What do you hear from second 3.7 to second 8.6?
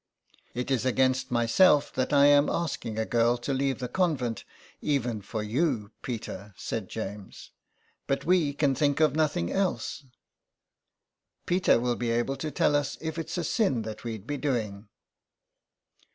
the convent, even for you, Peter," said James.'' But we